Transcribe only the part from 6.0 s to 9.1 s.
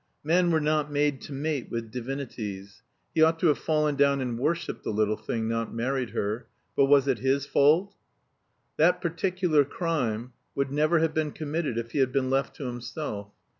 her. But was it his fault! That